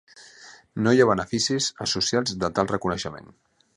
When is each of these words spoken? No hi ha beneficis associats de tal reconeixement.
No 0.85 0.93
hi 0.95 1.03
ha 1.03 1.07
beneficis 1.09 1.67
associats 1.87 2.37
de 2.45 2.51
tal 2.57 2.71
reconeixement. 2.73 3.31